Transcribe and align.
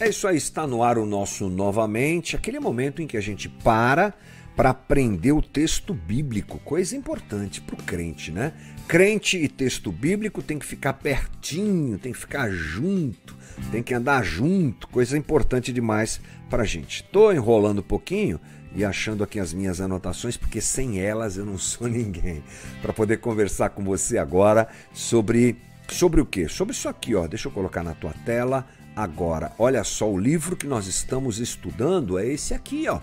É 0.00 0.08
isso 0.08 0.28
aí, 0.28 0.36
está 0.36 0.64
no 0.64 0.84
ar 0.84 0.96
o 0.96 1.04
nosso 1.04 1.48
novamente, 1.48 2.36
aquele 2.36 2.60
momento 2.60 3.02
em 3.02 3.06
que 3.06 3.16
a 3.16 3.20
gente 3.20 3.48
para 3.48 4.14
para 4.54 4.70
aprender 4.70 5.32
o 5.32 5.42
texto 5.42 5.94
bíblico, 5.94 6.58
coisa 6.60 6.96
importante 6.96 7.60
para 7.60 7.74
o 7.74 7.82
crente, 7.82 8.32
né? 8.32 8.52
Crente 8.88 9.36
e 9.36 9.48
texto 9.48 9.92
bíblico 9.92 10.42
tem 10.42 10.58
que 10.58 10.66
ficar 10.66 10.94
pertinho, 10.94 11.98
tem 11.98 12.12
que 12.12 12.18
ficar 12.18 12.50
junto, 12.50 13.36
tem 13.70 13.82
que 13.82 13.94
andar 13.94 14.24
junto, 14.24 14.88
coisa 14.88 15.18
importante 15.18 15.72
demais 15.72 16.20
para 16.50 16.62
a 16.62 16.66
gente. 16.66 17.02
Estou 17.02 17.32
enrolando 17.32 17.80
um 17.80 17.82
pouquinho 17.82 18.40
e 18.74 18.84
achando 18.84 19.22
aqui 19.22 19.38
as 19.38 19.52
minhas 19.52 19.80
anotações, 19.80 20.36
porque 20.36 20.60
sem 20.60 21.00
elas 21.00 21.36
eu 21.36 21.44
não 21.44 21.58
sou 21.58 21.86
ninguém. 21.90 22.42
Para 22.82 22.92
poder 22.92 23.18
conversar 23.18 23.70
com 23.70 23.84
você 23.84 24.18
agora 24.18 24.68
sobre 24.92 25.56
sobre 25.88 26.20
o 26.20 26.26
quê? 26.26 26.48
Sobre 26.48 26.74
isso 26.74 26.88
aqui, 26.88 27.14
ó. 27.14 27.26
Deixa 27.26 27.48
eu 27.48 27.52
colocar 27.52 27.82
na 27.82 27.94
tua 27.94 28.12
tela 28.24 28.66
agora. 28.98 29.52
Olha 29.58 29.84
só, 29.84 30.10
o 30.10 30.18
livro 30.18 30.56
que 30.56 30.66
nós 30.66 30.88
estamos 30.88 31.38
estudando 31.38 32.18
é 32.18 32.26
esse 32.26 32.52
aqui, 32.52 32.88
ó. 32.88 33.00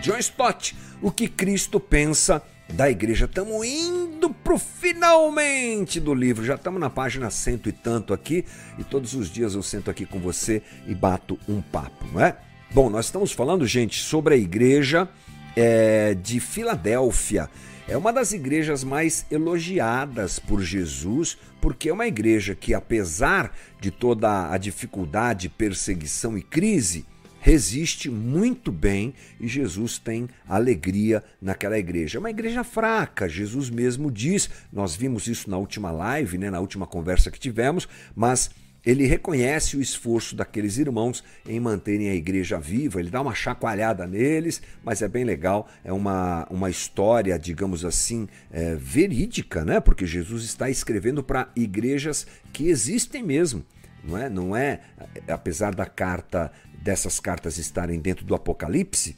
John 0.00 0.18
Stott, 0.18 0.76
O 1.00 1.10
que 1.10 1.26
Cristo 1.26 1.80
pensa 1.80 2.40
da 2.72 2.88
igreja. 2.88 3.24
Estamos 3.24 3.66
indo 3.66 4.30
pro 4.30 4.56
finalmente 4.56 5.98
do 5.98 6.14
livro. 6.14 6.44
Já 6.44 6.54
estamos 6.54 6.80
na 6.80 6.88
página 6.88 7.28
cento 7.28 7.68
e 7.68 7.72
tanto 7.72 8.14
aqui 8.14 8.44
e 8.78 8.84
todos 8.84 9.14
os 9.14 9.28
dias 9.28 9.54
eu 9.54 9.62
sento 9.62 9.90
aqui 9.90 10.06
com 10.06 10.20
você 10.20 10.62
e 10.86 10.94
bato 10.94 11.36
um 11.48 11.60
papo, 11.60 12.06
não 12.12 12.20
é? 12.20 12.36
Bom, 12.72 12.88
nós 12.88 13.06
estamos 13.06 13.32
falando, 13.32 13.66
gente, 13.66 14.00
sobre 14.00 14.34
a 14.34 14.36
igreja 14.36 15.08
é, 15.56 16.14
de 16.14 16.38
Filadélfia. 16.38 17.50
É 17.88 17.96
uma 17.96 18.12
das 18.12 18.32
igrejas 18.32 18.84
mais 18.84 19.26
elogiadas 19.30 20.38
por 20.38 20.62
Jesus, 20.62 21.36
porque 21.60 21.88
é 21.88 21.92
uma 21.92 22.06
igreja 22.06 22.54
que, 22.54 22.72
apesar 22.72 23.52
de 23.80 23.90
toda 23.90 24.50
a 24.50 24.56
dificuldade, 24.56 25.48
perseguição 25.48 26.38
e 26.38 26.42
crise, 26.42 27.04
resiste 27.40 28.08
muito 28.08 28.70
bem 28.70 29.12
e 29.40 29.48
Jesus 29.48 29.98
tem 29.98 30.28
alegria 30.48 31.24
naquela 31.40 31.76
igreja. 31.76 32.16
É 32.16 32.20
uma 32.20 32.30
igreja 32.30 32.62
fraca, 32.62 33.28
Jesus 33.28 33.68
mesmo 33.68 34.12
diz, 34.12 34.48
nós 34.72 34.94
vimos 34.94 35.26
isso 35.26 35.50
na 35.50 35.58
última 35.58 35.90
live, 35.90 36.38
né, 36.38 36.50
na 36.50 36.60
última 36.60 36.86
conversa 36.86 37.32
que 37.32 37.40
tivemos, 37.40 37.88
mas 38.14 38.48
ele 38.84 39.06
reconhece 39.06 39.76
o 39.76 39.80
esforço 39.80 40.34
daqueles 40.34 40.76
irmãos 40.76 41.22
em 41.48 41.60
manterem 41.60 42.10
a 42.10 42.14
igreja 42.14 42.58
viva, 42.58 42.98
ele 42.98 43.10
dá 43.10 43.20
uma 43.20 43.34
chacoalhada 43.34 44.06
neles, 44.06 44.60
mas 44.84 45.02
é 45.02 45.08
bem 45.08 45.24
legal, 45.24 45.68
é 45.84 45.92
uma, 45.92 46.46
uma 46.50 46.68
história, 46.68 47.38
digamos 47.38 47.84
assim, 47.84 48.28
é, 48.50 48.74
verídica, 48.74 49.64
né? 49.64 49.80
porque 49.80 50.04
Jesus 50.04 50.44
está 50.44 50.68
escrevendo 50.68 51.22
para 51.22 51.48
igrejas 51.54 52.26
que 52.52 52.68
existem 52.68 53.22
mesmo. 53.22 53.64
Não 54.04 54.18
é? 54.18 54.28
não 54.28 54.56
é, 54.56 54.80
apesar 55.28 55.72
da 55.74 55.86
carta, 55.86 56.50
dessas 56.82 57.20
cartas 57.20 57.58
estarem 57.58 58.00
dentro 58.00 58.24
do 58.24 58.34
Apocalipse, 58.34 59.16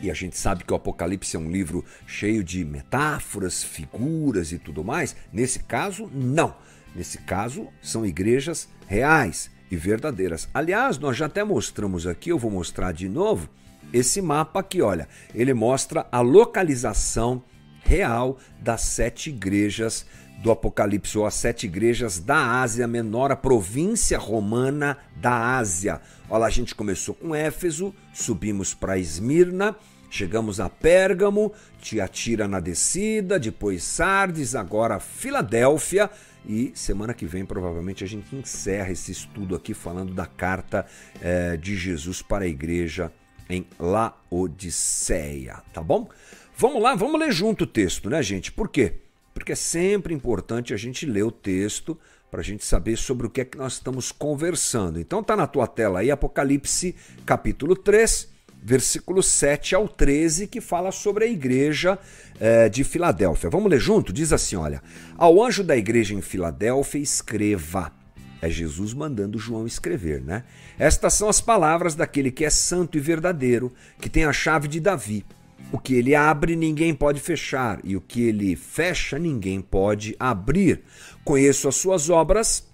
e 0.00 0.10
a 0.10 0.14
gente 0.14 0.36
sabe 0.36 0.64
que 0.64 0.72
o 0.72 0.76
Apocalipse 0.76 1.36
é 1.36 1.38
um 1.38 1.48
livro 1.48 1.84
cheio 2.08 2.42
de 2.42 2.64
metáforas, 2.64 3.62
figuras 3.62 4.50
e 4.50 4.58
tudo 4.58 4.82
mais. 4.82 5.14
Nesse 5.32 5.60
caso, 5.60 6.10
não. 6.12 6.56
Nesse 6.94 7.18
caso, 7.18 7.68
são 7.80 8.04
igrejas 8.04 8.68
reais 8.86 9.50
e 9.70 9.76
verdadeiras. 9.76 10.48
Aliás, 10.52 10.98
nós 10.98 11.16
já 11.16 11.26
até 11.26 11.42
mostramos 11.42 12.06
aqui, 12.06 12.30
eu 12.30 12.38
vou 12.38 12.50
mostrar 12.50 12.92
de 12.92 13.08
novo, 13.08 13.48
esse 13.92 14.22
mapa 14.22 14.60
aqui, 14.60 14.80
olha, 14.80 15.08
ele 15.34 15.52
mostra 15.52 16.06
a 16.10 16.20
localização 16.20 17.42
real 17.84 18.38
das 18.60 18.82
sete 18.82 19.30
igrejas 19.30 20.06
do 20.42 20.50
Apocalipse, 20.50 21.16
ou 21.16 21.24
as 21.24 21.34
sete 21.34 21.66
igrejas 21.66 22.18
da 22.18 22.60
Ásia 22.60 22.86
Menor, 22.88 23.30
a 23.30 23.36
província 23.36 24.18
romana 24.18 24.98
da 25.16 25.56
Ásia. 25.56 26.00
Olha, 26.28 26.46
a 26.46 26.50
gente 26.50 26.74
começou 26.74 27.14
com 27.14 27.34
Éfeso, 27.34 27.94
subimos 28.12 28.74
para 28.74 28.98
Esmirna, 28.98 29.76
chegamos 30.12 30.60
a 30.60 30.68
Pérgamo, 30.68 31.52
Tiatira 31.80 32.46
na 32.46 32.60
descida, 32.60 33.38
depois 33.38 33.82
Sardes, 33.82 34.54
agora 34.54 35.00
Filadélfia, 35.00 36.10
e 36.46 36.70
semana 36.74 37.14
que 37.14 37.24
vem, 37.24 37.46
provavelmente, 37.46 38.04
a 38.04 38.06
gente 38.06 38.36
encerra 38.36 38.90
esse 38.90 39.10
estudo 39.10 39.56
aqui 39.56 39.72
falando 39.72 40.12
da 40.12 40.26
carta 40.26 40.84
é, 41.20 41.56
de 41.56 41.76
Jesus 41.76 42.20
para 42.20 42.44
a 42.44 42.48
igreja 42.48 43.10
em 43.48 43.66
Laodiceia, 43.78 45.62
tá 45.72 45.82
bom? 45.82 46.08
Vamos 46.56 46.82
lá, 46.82 46.94
vamos 46.94 47.18
ler 47.18 47.32
junto 47.32 47.64
o 47.64 47.66
texto, 47.66 48.10
né, 48.10 48.22
gente? 48.22 48.52
Por 48.52 48.68
quê? 48.68 48.94
Porque 49.32 49.52
é 49.52 49.56
sempre 49.56 50.12
importante 50.12 50.74
a 50.74 50.76
gente 50.76 51.06
ler 51.06 51.22
o 51.22 51.30
texto 51.30 51.98
para 52.30 52.40
a 52.40 52.44
gente 52.44 52.64
saber 52.64 52.96
sobre 52.96 53.26
o 53.26 53.30
que 53.30 53.40
é 53.40 53.44
que 53.44 53.58
nós 53.58 53.74
estamos 53.74 54.10
conversando. 54.10 54.98
Então 54.98 55.22
tá 55.22 55.36
na 55.36 55.46
tua 55.46 55.66
tela 55.66 56.00
aí 56.00 56.10
Apocalipse 56.10 56.94
capítulo 57.24 57.76
3, 57.76 58.31
versículo 58.62 59.22
7 59.22 59.74
ao 59.74 59.88
13, 59.88 60.46
que 60.46 60.60
fala 60.60 60.92
sobre 60.92 61.24
a 61.24 61.28
igreja 61.28 61.98
é, 62.40 62.68
de 62.68 62.84
Filadélfia. 62.84 63.50
Vamos 63.50 63.70
ler 63.70 63.80
junto? 63.80 64.12
Diz 64.12 64.32
assim: 64.32 64.56
olha, 64.56 64.82
ao 65.16 65.42
anjo 65.42 65.64
da 65.64 65.76
igreja 65.76 66.14
em 66.14 66.22
Filadélfia, 66.22 67.00
escreva. 67.00 67.92
É 68.40 68.50
Jesus 68.50 68.92
mandando 68.92 69.38
João 69.38 69.66
escrever, 69.66 70.20
né? 70.20 70.44
Estas 70.78 71.14
são 71.14 71.28
as 71.28 71.40
palavras 71.40 71.94
daquele 71.94 72.30
que 72.30 72.44
é 72.44 72.50
santo 72.50 72.98
e 72.98 73.00
verdadeiro, 73.00 73.72
que 74.00 74.08
tem 74.08 74.24
a 74.24 74.32
chave 74.32 74.66
de 74.66 74.80
Davi. 74.80 75.24
O 75.70 75.78
que 75.78 75.94
ele 75.94 76.14
abre, 76.14 76.56
ninguém 76.56 76.92
pode 76.92 77.20
fechar, 77.20 77.78
e 77.84 77.96
o 77.96 78.00
que 78.00 78.22
ele 78.22 78.56
fecha, 78.56 79.16
ninguém 79.18 79.60
pode 79.60 80.16
abrir. 80.18 80.82
Conheço 81.24 81.68
as 81.68 81.76
suas 81.76 82.10
obras 82.10 82.71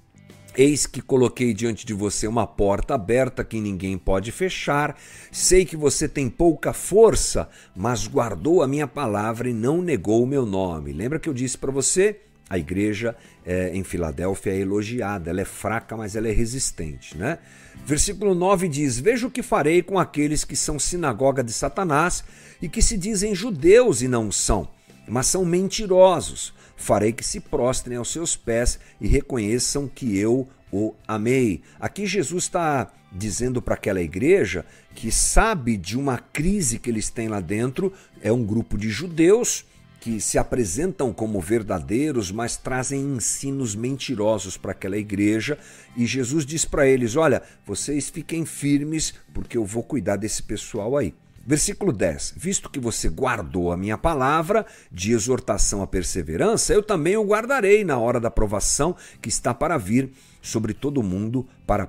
Eis 0.59 0.87
que 0.87 1.01
coloquei 1.01 1.55
diante 1.55 1.87
de 1.87 1.95
você 1.95 2.27
uma 2.27 2.45
porta 2.45 2.97
aberta 2.97 3.45
que 3.45 3.61
ninguém 3.61 3.97
pode 3.97 4.33
fechar. 4.33 4.99
Sei 5.31 5.65
que 5.65 5.77
você 5.77 6.09
tem 6.09 6.29
pouca 6.29 6.73
força, 6.73 7.49
mas 7.77 8.09
guardou 8.09 8.61
a 8.61 8.67
minha 8.67 8.89
palavra 8.89 9.49
e 9.49 9.53
não 9.55 9.81
negou 9.81 10.21
o 10.21 10.27
meu 10.27 10.45
nome. 10.45 10.93
Lembra 10.93 11.21
que 11.21 11.29
eu 11.29 11.33
disse 11.33 11.57
para 11.57 11.71
você? 11.71 12.19
A 12.51 12.59
igreja 12.59 13.15
é, 13.47 13.71
em 13.73 13.85
Filadélfia 13.85 14.51
é 14.51 14.59
elogiada, 14.59 15.31
ela 15.31 15.43
é 15.43 15.45
fraca, 15.45 15.97
mas 15.97 16.17
ela 16.17 16.27
é 16.27 16.33
resistente, 16.33 17.17
né? 17.17 17.39
Versículo 17.87 18.35
9 18.35 18.67
diz: 18.67 18.99
Veja 18.99 19.29
o 19.29 19.31
que 19.31 19.45
farei 19.45 19.81
com 19.81 19.97
aqueles 19.97 20.43
que 20.43 20.57
são 20.57 20.77
sinagoga 20.77 21.45
de 21.45 21.53
Satanás 21.53 22.25
e 22.61 22.69
que 22.69 22.83
se 22.83 22.99
dizem 22.99 23.33
judeus 23.33 24.03
e 24.03 24.09
não 24.09 24.33
são, 24.33 24.69
mas 25.07 25.29
são 25.29 25.45
mentirosos 25.45 26.53
farei 26.79 27.13
que 27.13 27.25
se 27.25 27.41
prostrem 27.41 27.99
aos 27.99 28.11
seus 28.11 28.37
pés 28.37 28.79
e 28.99 29.07
reconheçam 29.07 29.87
que 29.87 30.17
eu 30.17 30.49
o 30.73 30.95
amei. 31.07 31.63
Aqui 31.79 32.07
Jesus 32.07 32.45
está 32.45 32.91
dizendo 33.13 33.61
para 33.61 33.75
aquela 33.75 34.01
igreja 34.01 34.65
que 34.95 35.11
sabe 35.11 35.77
de 35.77 35.99
uma 35.99 36.19
crise 36.19 36.79
que 36.79 36.89
eles 36.89 37.11
têm 37.11 37.29
lá 37.29 37.41
dentro, 37.41 37.93
é 38.23 38.33
um 38.33 38.45
grupo 38.45 38.77
de 38.77 38.89
judeus 38.91 39.67
que 40.01 40.21
se 40.21 40.39
apresentam 40.39 41.13
como 41.13 41.41
verdadeiros, 41.41 42.31
mas 42.31 42.57
trazem 42.57 43.01
ensinos 43.17 43.75
mentirosos 43.75 44.57
para 44.57 44.73
aquela 44.73 44.97
igreja, 44.97 45.59
e 45.97 46.07
Jesus 46.07 46.47
diz 46.47 46.65
para 46.65 46.87
eles: 46.87 47.17
"Olha, 47.17 47.43
vocês 47.67 48.09
fiquem 48.09 48.47
firmes, 48.47 49.15
porque 49.35 49.57
eu 49.57 49.65
vou 49.65 49.83
cuidar 49.83 50.17
desse 50.17 50.43
pessoal 50.43 50.97
aí". 50.97 51.15
Versículo 51.49 51.95
10: 51.95 52.35
Visto 52.37 52.69
que 52.69 52.79
você 52.79 53.09
guardou 53.09 53.73
a 53.73 53.77
minha 53.77 53.97
palavra 53.97 54.67
de 54.93 55.13
exortação 55.13 55.81
à 55.81 55.87
perseverança, 55.87 56.75
eu 56.75 56.83
também 56.83 57.17
o 57.17 57.25
guardarei 57.25 57.85
na 57.85 57.97
hora 57.97 58.21
da 58.21 58.31
provação 58.31 58.95
que 59.23 59.31
está 59.31 59.55
para 59.55 59.79
vir 59.79 60.13
sobre 60.43 60.75
todo 60.75 61.03
mundo 61.03 61.49
para 61.67 61.89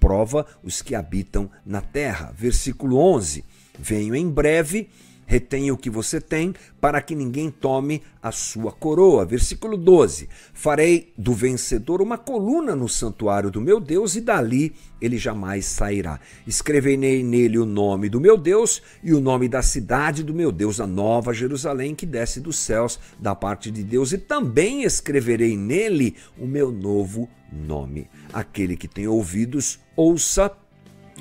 prova 0.00 0.46
os 0.64 0.80
que 0.80 0.94
habitam 0.94 1.50
na 1.66 1.82
terra. 1.82 2.32
Versículo 2.34 2.96
11: 2.96 3.44
Venho 3.78 4.16
em 4.16 4.30
breve 4.30 4.88
Retenha 5.26 5.74
o 5.74 5.76
que 5.76 5.90
você 5.90 6.20
tem, 6.20 6.54
para 6.80 7.02
que 7.02 7.14
ninguém 7.14 7.50
tome 7.50 8.00
a 8.22 8.30
sua 8.30 8.70
coroa. 8.70 9.26
Versículo 9.26 9.76
12: 9.76 10.28
Farei 10.54 11.12
do 11.18 11.34
vencedor 11.34 12.00
uma 12.00 12.16
coluna 12.16 12.76
no 12.76 12.88
santuário 12.88 13.50
do 13.50 13.60
meu 13.60 13.80
Deus, 13.80 14.14
e 14.14 14.20
dali 14.20 14.72
ele 15.00 15.18
jamais 15.18 15.66
sairá. 15.66 16.20
Escreverei 16.46 17.24
nele 17.24 17.58
o 17.58 17.66
nome 17.66 18.08
do 18.08 18.20
meu 18.20 18.36
Deus 18.36 18.80
e 19.02 19.12
o 19.12 19.20
nome 19.20 19.48
da 19.48 19.62
cidade 19.62 20.22
do 20.22 20.32
meu 20.32 20.52
Deus, 20.52 20.80
a 20.80 20.86
nova 20.86 21.34
Jerusalém, 21.34 21.92
que 21.92 22.06
desce 22.06 22.40
dos 22.40 22.56
céus 22.56 23.00
da 23.18 23.34
parte 23.34 23.68
de 23.68 23.82
Deus, 23.82 24.12
e 24.12 24.18
também 24.18 24.84
escreverei 24.84 25.56
nele 25.56 26.14
o 26.38 26.46
meu 26.46 26.70
novo 26.70 27.28
nome. 27.52 28.08
Aquele 28.32 28.76
que 28.76 28.86
tem 28.86 29.08
ouvidos, 29.08 29.80
ouça 29.96 30.52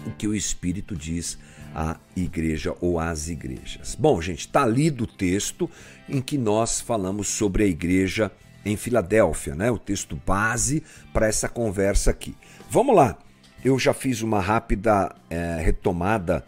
o 0.06 0.12
que 0.12 0.27
o 0.27 0.35
Espírito 0.35 0.95
diz 0.95 1.38
a 1.75 1.98
igreja 2.16 2.74
ou 2.80 2.98
às 2.98 3.27
igrejas. 3.27 3.95
Bom, 4.00 4.22
gente, 4.22 4.39
está 4.39 4.66
lido 4.66 5.04
o 5.04 5.07
texto 5.07 5.69
em 6.07 6.22
que 6.22 6.38
nós 6.38 6.80
falamos 6.80 7.27
sobre 7.27 7.66
a 7.66 7.68
igreja 7.68 8.31
em 8.63 8.77
Filadélfia, 8.77 9.54
né? 9.54 9.69
O 9.69 9.77
texto 9.77 10.19
base 10.25 10.81
para 11.12 11.27
essa 11.27 11.50
conversa 11.50 12.12
aqui. 12.12 12.33
Vamos 12.69 12.95
lá. 12.95 13.18
Eu 13.63 13.77
já 13.77 13.94
fiz 13.94 14.22
uma 14.22 14.39
rápida 14.39 15.13
é, 15.30 15.57
retomada, 15.62 16.45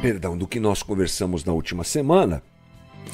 perdão, 0.00 0.36
do 0.36 0.46
que 0.46 0.58
nós 0.58 0.82
conversamos 0.82 1.44
na 1.44 1.52
última 1.52 1.84
semana. 1.84 2.42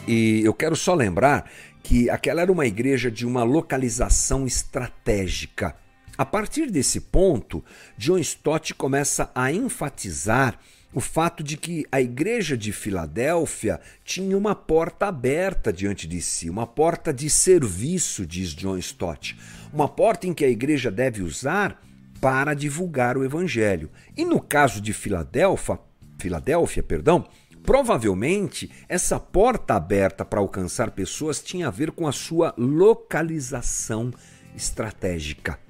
E 0.07 0.43
eu 0.45 0.55
quero 0.55 0.77
só 0.77 0.95
lembrar 0.95 1.51
que 1.83 2.09
aquela 2.09 2.43
era 2.43 2.53
uma 2.53 2.67
igreja 2.67 3.11
de 3.11 3.27
uma 3.27 3.43
localização 3.43 4.47
estratégica. 4.47 5.75
A 6.17 6.25
partir 6.25 6.71
desse 6.71 7.01
ponto, 7.01 7.65
John 7.99 8.19
Stott 8.19 8.73
começa 8.75 9.31
a 9.35 9.51
enfatizar 9.53 10.59
o 10.93 11.01
fato 11.01 11.43
de 11.43 11.57
que 11.57 11.85
a 11.91 12.01
igreja 12.01 12.57
de 12.57 12.73
Filadélfia 12.73 13.81
tinha 14.05 14.39
uma 14.39 14.55
porta 14.55 15.07
aberta 15.07 15.73
diante 15.73 16.07
de 16.07 16.23
si, 16.23 16.49
uma 16.49 16.69
porta 16.69 17.13
de 17.13 17.29
serviço, 17.29 18.25
diz 18.25 18.51
John 18.51 18.79
Stott, 18.79 19.37
uma 19.73 19.89
porta 19.89 20.29
em 20.29 20.33
que 20.33 20.45
a 20.45 20.49
igreja 20.49 20.93
deve 20.93 21.21
usar 21.21 21.83
para 22.21 22.55
divulgar 22.55 23.19
o 23.19 23.25
evangelho. 23.25 23.91
E 24.17 24.25
no 24.25 24.41
caso 24.41 24.81
de 24.81 24.93
Filadélfia, 24.93 25.81
Filadélfia, 26.17 26.83
perdão, 26.83 27.27
provavelmente 27.65 28.71
essa 28.89 29.19
porta 29.19 29.75
aberta 29.75 30.25
para 30.25 30.39
alcançar 30.39 30.93
pessoas 30.93 31.43
tinha 31.43 31.67
a 31.67 31.73
ver 31.73 31.91
com 31.91 32.07
a 32.07 32.13
sua 32.13 32.55
localização 32.57 34.13
estratégica. 34.55 35.64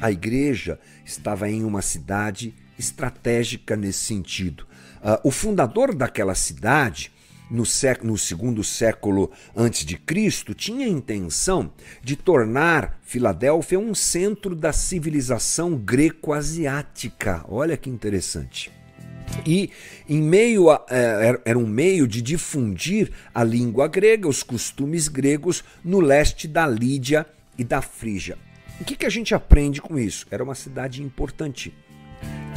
A 0.00 0.10
igreja 0.10 0.78
estava 1.04 1.48
em 1.48 1.64
uma 1.64 1.82
cidade 1.82 2.54
estratégica 2.78 3.76
nesse 3.76 4.00
sentido. 4.00 4.66
Uh, 5.02 5.28
o 5.28 5.30
fundador 5.30 5.94
daquela 5.94 6.34
cidade, 6.34 7.12
no, 7.50 7.64
no 8.02 8.18
segundo 8.18 8.62
século 8.62 9.30
antes 9.56 9.84
de 9.84 9.96
Cristo, 9.96 10.54
tinha 10.54 10.86
a 10.86 10.90
intenção 10.90 11.72
de 12.02 12.16
tornar 12.16 12.98
Filadélfia 13.02 13.78
um 13.78 13.94
centro 13.94 14.54
da 14.54 14.72
civilização 14.72 15.76
greco-asiática. 15.76 17.44
Olha 17.48 17.76
que 17.76 17.90
interessante. 17.90 18.70
E 19.46 19.70
em 20.08 20.20
meio 20.20 20.70
a, 20.70 20.84
é, 20.90 21.40
era 21.44 21.58
um 21.58 21.66
meio 21.66 22.06
de 22.06 22.20
difundir 22.20 23.10
a 23.34 23.44
língua 23.44 23.88
grega, 23.88 24.28
os 24.28 24.42
costumes 24.42 25.08
gregos 25.08 25.62
no 25.84 26.00
leste 26.00 26.48
da 26.48 26.66
Lídia 26.66 27.26
e 27.56 27.64
da 27.64 27.80
Frígia. 27.80 28.36
O 28.80 28.84
que, 28.84 28.96
que 28.96 29.06
a 29.06 29.10
gente 29.10 29.34
aprende 29.34 29.80
com 29.80 29.98
isso? 29.98 30.26
Era 30.30 30.42
uma 30.42 30.54
cidade 30.54 31.02
importante 31.02 31.72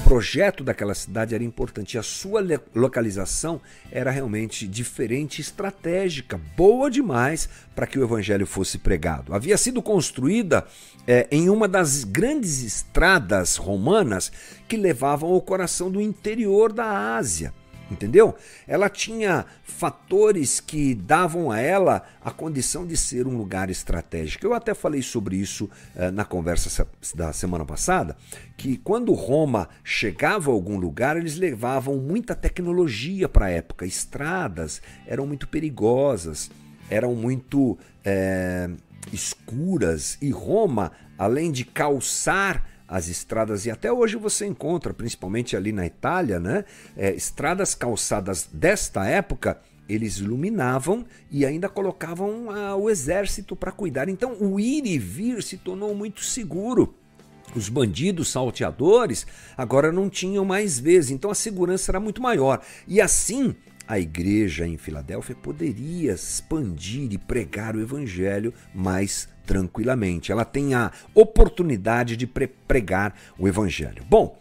projeto 0.03 0.63
daquela 0.63 0.93
cidade 0.93 1.33
era 1.33 1.43
importante, 1.43 1.97
a 1.97 2.03
sua 2.03 2.45
localização 2.75 3.59
era 3.91 4.11
realmente 4.11 4.67
diferente, 4.67 5.41
estratégica, 5.41 6.39
boa 6.57 6.91
demais 6.91 7.49
para 7.73 7.87
que 7.87 7.97
o 7.97 8.03
evangelho 8.03 8.45
fosse 8.45 8.77
pregado. 8.77 9.33
Havia 9.33 9.57
sido 9.57 9.81
construída 9.81 10.67
é, 11.07 11.27
em 11.31 11.49
uma 11.49 11.67
das 11.67 12.03
grandes 12.03 12.61
estradas 12.61 13.55
romanas 13.55 14.31
que 14.67 14.77
levavam 14.77 15.31
ao 15.31 15.41
coração 15.41 15.89
do 15.89 16.01
interior 16.01 16.71
da 16.71 17.15
Ásia 17.15 17.53
entendeu? 17.93 18.35
Ela 18.67 18.89
tinha 18.89 19.45
fatores 19.63 20.59
que 20.59 20.93
davam 20.93 21.49
a 21.49 21.59
ela 21.59 22.03
a 22.21 22.31
condição 22.31 22.85
de 22.85 22.97
ser 22.97 23.27
um 23.27 23.37
lugar 23.37 23.69
estratégico. 23.69 24.45
Eu 24.45 24.53
até 24.53 24.73
falei 24.73 25.01
sobre 25.01 25.37
isso 25.37 25.69
eh, 25.95 26.11
na 26.11 26.25
conversa 26.25 26.87
da 27.15 27.31
semana 27.31 27.65
passada, 27.65 28.17
que 28.57 28.77
quando 28.77 29.13
Roma 29.13 29.69
chegava 29.83 30.51
a 30.51 30.53
algum 30.53 30.77
lugar, 30.77 31.15
eles 31.15 31.37
levavam 31.37 31.97
muita 31.97 32.35
tecnologia 32.35 33.29
para 33.29 33.45
a 33.45 33.49
época. 33.49 33.85
Estradas 33.85 34.81
eram 35.07 35.25
muito 35.25 35.47
perigosas, 35.47 36.51
eram 36.89 37.15
muito 37.15 37.77
eh, 38.03 38.69
escuras, 39.11 40.17
e 40.21 40.29
Roma, 40.29 40.91
além 41.17 41.51
de 41.51 41.63
calçar 41.63 42.67
as 42.93 43.07
estradas, 43.07 43.65
e 43.65 43.71
até 43.71 43.91
hoje 43.91 44.17
você 44.17 44.45
encontra, 44.45 44.93
principalmente 44.93 45.57
ali 45.57 45.71
na 45.71 45.83
Itália, 45.83 46.39
né? 46.39 46.63
É, 46.95 47.11
estradas 47.11 47.73
calçadas 47.73 48.47
desta 48.53 49.03
época, 49.03 49.59
eles 49.89 50.19
iluminavam 50.19 51.03
e 51.31 51.43
ainda 51.43 51.67
colocavam 51.67 52.51
ah, 52.51 52.75
o 52.75 52.91
exército 52.91 53.55
para 53.55 53.71
cuidar. 53.71 54.09
Então 54.09 54.37
o 54.39 54.59
ir 54.59 54.85
e 54.85 54.99
vir 54.99 55.41
se 55.41 55.57
tornou 55.57 55.95
muito 55.95 56.23
seguro. 56.23 56.93
Os 57.55 57.67
bandidos 57.67 58.29
salteadores 58.29 59.25
agora 59.57 59.91
não 59.91 60.07
tinham 60.07 60.45
mais 60.45 60.77
vezes, 60.77 61.09
então 61.09 61.31
a 61.31 61.35
segurança 61.35 61.89
era 61.89 61.99
muito 61.99 62.21
maior. 62.21 62.61
E 62.87 63.01
assim 63.01 63.55
a 63.93 63.99
igreja 63.99 64.65
em 64.65 64.77
Filadélfia 64.77 65.35
poderia 65.35 66.13
expandir 66.13 67.11
e 67.11 67.17
pregar 67.17 67.75
o 67.75 67.81
evangelho 67.81 68.53
mais 68.73 69.27
tranquilamente. 69.45 70.31
Ela 70.31 70.43
tem 70.45 70.73
a 70.73 70.91
oportunidade 71.13 72.17
de 72.17 72.25
pregar 72.27 73.15
o 73.37 73.47
evangelho. 73.47 74.03
Bom, 74.09 74.37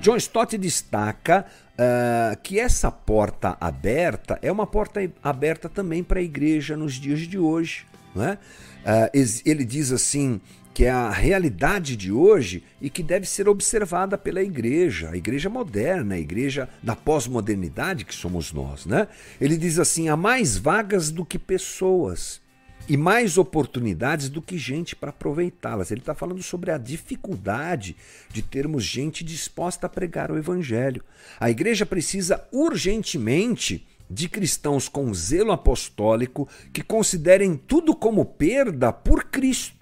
John 0.00 0.16
Stott 0.16 0.58
destaca 0.58 1.46
uh, 1.74 2.36
que 2.42 2.58
essa 2.58 2.90
porta 2.90 3.56
aberta 3.60 4.38
é 4.42 4.50
uma 4.50 4.66
porta 4.66 5.00
aberta 5.22 5.68
também 5.68 6.02
para 6.02 6.18
a 6.18 6.22
igreja 6.22 6.76
nos 6.76 6.94
dias 6.94 7.20
de 7.20 7.38
hoje. 7.38 7.86
Né? 8.14 8.36
Uh, 8.80 9.42
ele 9.46 9.64
diz 9.64 9.92
assim 9.92 10.40
que 10.74 10.84
é 10.84 10.90
a 10.90 11.10
realidade 11.10 11.96
de 11.96 12.10
hoje 12.10 12.64
e 12.80 12.88
que 12.88 13.02
deve 13.02 13.26
ser 13.26 13.48
observada 13.48 14.16
pela 14.16 14.42
igreja, 14.42 15.10
a 15.10 15.16
igreja 15.16 15.50
moderna, 15.50 16.14
a 16.14 16.18
igreja 16.18 16.68
da 16.82 16.96
pós-modernidade 16.96 18.04
que 18.04 18.14
somos 18.14 18.52
nós, 18.52 18.86
né? 18.86 19.08
Ele 19.40 19.56
diz 19.56 19.78
assim: 19.78 20.08
há 20.08 20.16
mais 20.16 20.56
vagas 20.56 21.10
do 21.10 21.24
que 21.24 21.38
pessoas 21.38 22.40
e 22.88 22.96
mais 22.96 23.38
oportunidades 23.38 24.28
do 24.28 24.42
que 24.42 24.58
gente 24.58 24.96
para 24.96 25.10
aproveitá-las. 25.10 25.90
Ele 25.90 26.00
está 26.00 26.14
falando 26.14 26.42
sobre 26.42 26.70
a 26.70 26.78
dificuldade 26.78 27.94
de 28.30 28.42
termos 28.42 28.82
gente 28.82 29.22
disposta 29.22 29.86
a 29.86 29.90
pregar 29.90 30.32
o 30.32 30.38
evangelho. 30.38 31.04
A 31.38 31.50
igreja 31.50 31.86
precisa 31.86 32.44
urgentemente 32.50 33.86
de 34.10 34.28
cristãos 34.28 34.88
com 34.88 35.12
zelo 35.14 35.52
apostólico 35.52 36.48
que 36.72 36.82
considerem 36.82 37.56
tudo 37.56 37.94
como 37.94 38.24
perda 38.24 38.92
por 38.92 39.24
Cristo 39.24 39.81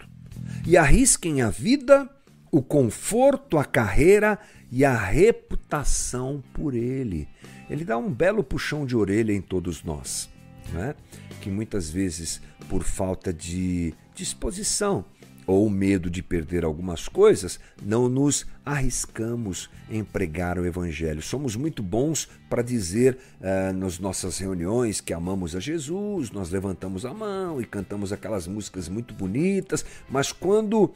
e 0.67 0.77
arrisquem 0.77 1.43
a 1.43 1.51
vida, 1.51 2.09
o 2.51 2.63
conforto, 2.63 3.59
a 3.59 3.65
carreira 3.65 4.39
e 4.71 4.85
a 4.85 4.97
reputação 4.97 6.43
por 6.53 6.75
ele. 6.75 7.29
Ele 7.69 7.85
dá 7.85 7.97
um 7.97 8.11
belo 8.13 8.43
puxão 8.43 8.85
de 8.85 8.97
orelha 8.97 9.33
em 9.33 9.41
todos 9.41 9.83
nós, 9.83 10.29
né? 10.73 10.95
que 11.41 11.51
muitas 11.51 11.89
vezes, 11.89 12.41
por 12.69 12.83
falta 12.83 13.33
de 13.33 13.95
disposição, 14.15 15.05
ou 15.51 15.69
medo 15.69 16.09
de 16.09 16.23
perder 16.23 16.65
algumas 16.65 17.09
coisas, 17.09 17.59
não 17.83 18.09
nos 18.09 18.47
arriscamos 18.65 19.69
em 19.91 20.05
pregar 20.05 20.59
o 20.59 20.65
Evangelho. 20.65 21.21
Somos 21.21 21.57
muito 21.57 21.83
bons 21.83 22.29
para 22.49 22.63
dizer 22.63 23.19
uh, 23.41 23.73
nas 23.73 23.99
nossas 23.99 24.39
reuniões 24.39 25.01
que 25.01 25.13
amamos 25.13 25.57
a 25.57 25.61
Jesus, 25.61 26.31
nós 26.31 26.51
levantamos 26.51 27.05
a 27.05 27.13
mão 27.13 27.61
e 27.61 27.65
cantamos 27.65 28.13
aquelas 28.13 28.47
músicas 28.47 28.89
muito 28.89 29.13
bonitas, 29.13 29.85
mas 30.09 30.31
quando 30.31 30.85
uh, 30.85 30.93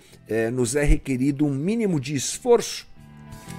nos 0.52 0.76
é 0.76 0.84
requerido 0.84 1.44
um 1.44 1.52
mínimo 1.52 1.98
de 1.98 2.14
esforço, 2.14 2.86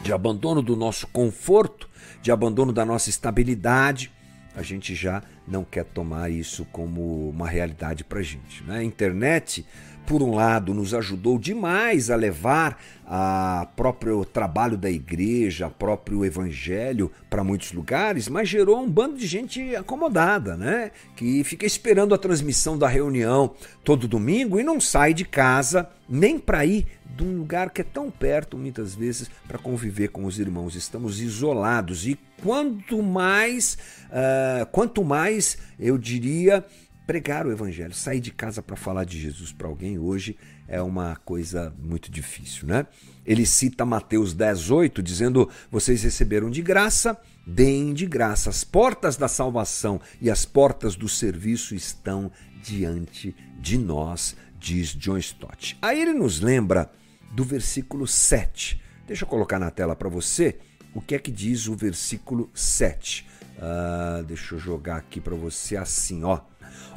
de 0.01 0.13
abandono 0.13 0.61
do 0.61 0.77
nosso 0.77 1.07
conforto, 1.07 1.89
de 2.21 2.31
abandono 2.31 2.71
da 2.71 2.85
nossa 2.85 3.09
estabilidade, 3.09 4.11
a 4.55 4.61
gente 4.61 4.95
já 4.95 5.21
não 5.45 5.65
quer 5.65 5.83
tomar 5.83 6.31
isso 6.31 6.65
como 6.71 7.29
uma 7.29 7.47
realidade 7.47 8.03
para 8.03 8.21
gente. 8.21 8.63
Né? 8.63 8.77
A 8.77 8.83
internet 8.83 9.65
por 10.05 10.21
um 10.21 10.33
lado, 10.33 10.73
nos 10.73 10.93
ajudou 10.93 11.37
demais 11.37 12.09
a 12.09 12.15
levar 12.15 12.79
a 13.05 13.67
próprio 13.75 14.25
trabalho 14.25 14.77
da 14.77 14.89
igreja, 14.89 15.69
próprio 15.69 16.25
evangelho 16.25 17.11
para 17.29 17.43
muitos 17.43 17.71
lugares, 17.71 18.27
mas 18.27 18.49
gerou 18.49 18.81
um 18.81 18.89
bando 18.89 19.17
de 19.17 19.27
gente 19.27 19.75
acomodada, 19.75 20.57
né? 20.57 20.91
Que 21.15 21.43
fica 21.43 21.65
esperando 21.65 22.15
a 22.15 22.17
transmissão 22.17 22.77
da 22.77 22.87
reunião 22.87 23.53
todo 23.83 24.07
domingo 24.07 24.59
e 24.59 24.63
não 24.63 24.79
sai 24.79 25.13
de 25.13 25.25
casa 25.25 25.89
nem 26.07 26.39
para 26.39 26.65
ir 26.65 26.85
de 27.15 27.23
um 27.23 27.37
lugar 27.37 27.69
que 27.69 27.81
é 27.81 27.83
tão 27.83 28.11
perto 28.11 28.57
muitas 28.57 28.93
vezes 28.93 29.29
para 29.47 29.57
conviver 29.57 30.09
com 30.09 30.25
os 30.25 30.37
irmãos. 30.37 30.75
Estamos 30.75 31.21
isolados 31.21 32.05
e 32.05 32.19
quanto 32.43 33.01
mais, 33.01 33.77
uh, 34.07 34.65
quanto 34.71 35.03
mais 35.03 35.57
eu 35.79 35.97
diria 35.97 36.65
pregar 37.05 37.45
o 37.45 37.51
evangelho, 37.51 37.93
sair 37.93 38.19
de 38.19 38.31
casa 38.31 38.61
para 38.61 38.75
falar 38.75 39.03
de 39.03 39.19
Jesus 39.19 39.51
para 39.51 39.67
alguém 39.67 39.97
hoje 39.97 40.37
é 40.67 40.81
uma 40.81 41.15
coisa 41.17 41.73
muito 41.77 42.11
difícil, 42.11 42.67
né? 42.67 42.87
Ele 43.25 43.45
cita 43.45 43.85
Mateus 43.85 44.33
10:8 44.33 45.01
dizendo: 45.01 45.49
"Vocês 45.71 46.03
receberam 46.03 46.49
de 46.49 46.61
graça, 46.61 47.17
deem 47.45 47.93
de 47.93 48.05
graça. 48.05 48.49
As 48.49 48.63
portas 48.63 49.17
da 49.17 49.27
salvação 49.27 50.01
e 50.19 50.29
as 50.29 50.45
portas 50.45 50.95
do 50.95 51.07
serviço 51.07 51.75
estão 51.75 52.31
diante 52.61 53.35
de 53.59 53.77
nós", 53.77 54.35
diz 54.59 54.89
John 54.95 55.17
Stott. 55.17 55.77
Aí 55.81 56.01
ele 56.01 56.13
nos 56.13 56.39
lembra 56.39 56.91
do 57.31 57.43
versículo 57.43 58.07
7. 58.07 58.81
Deixa 59.05 59.23
eu 59.23 59.29
colocar 59.29 59.59
na 59.59 59.69
tela 59.69 59.95
para 59.95 60.09
você 60.09 60.57
o 60.95 61.01
que 61.01 61.13
é 61.13 61.19
que 61.19 61.31
diz 61.31 61.67
o 61.67 61.75
versículo 61.75 62.49
7. 62.53 63.27
Uh, 63.57 64.23
deixa 64.23 64.55
eu 64.55 64.59
jogar 64.59 64.97
aqui 64.97 65.21
para 65.21 65.35
você 65.35 65.77
assim, 65.77 66.23
ó. 66.23 66.41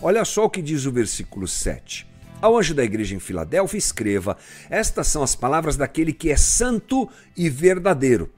Olha 0.03 0.25
só 0.25 0.45
o 0.45 0.51
que 0.51 0.63
diz 0.63 0.87
o 0.87 0.93
versículo 0.93 1.47
7. 1.47 2.07
Ao 2.41 2.57
anjo 2.57 2.75
da 2.75 2.85
igreja 2.85 3.15
em 3.15 3.21
Filadélfia, 3.21 3.79
escreva: 3.79 4.37
Estas 4.71 5.09
são 5.09 5.23
as 5.23 5.35
palavras 5.35 5.77
daquele 5.77 6.13
que 6.13 6.31
é 6.31 6.37
santo 6.37 7.09
e 7.37 7.49
verdadeiro 7.49 8.31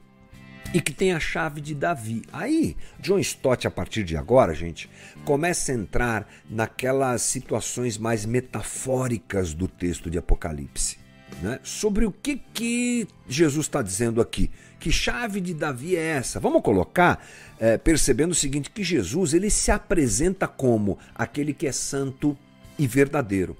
e 0.73 0.79
que 0.79 0.93
tem 0.93 1.11
a 1.11 1.19
chave 1.19 1.59
de 1.59 1.75
Davi. 1.75 2.21
Aí, 2.31 2.77
John 2.99 3.19
Stott, 3.19 3.67
a 3.67 3.71
partir 3.71 4.03
de 4.03 4.15
agora, 4.15 4.53
gente, 4.53 4.89
começa 5.25 5.71
a 5.71 5.75
entrar 5.75 6.27
naquelas 6.49 7.21
situações 7.23 7.97
mais 7.97 8.25
metafóricas 8.25 9.53
do 9.53 9.67
texto 9.67 10.09
de 10.09 10.17
Apocalipse. 10.17 11.00
Né, 11.41 11.59
sobre 11.63 12.05
o 12.05 12.11
que, 12.11 12.41
que 12.53 13.07
Jesus 13.27 13.65
está 13.65 13.81
dizendo 13.81 14.21
aqui. 14.21 14.49
Que 14.79 14.91
chave 14.91 15.39
de 15.39 15.53
Davi 15.53 15.95
é 15.95 16.03
essa? 16.03 16.39
Vamos 16.39 16.61
colocar 16.63 17.23
é, 17.59 17.77
percebendo 17.77 18.31
o 18.31 18.35
seguinte: 18.35 18.71
que 18.71 18.83
Jesus 18.83 19.33
ele 19.33 19.49
se 19.49 19.71
apresenta 19.71 20.47
como 20.47 20.97
aquele 21.13 21.53
que 21.53 21.67
é 21.67 21.71
santo 21.71 22.37
e 22.77 22.87
verdadeiro. 22.87 23.55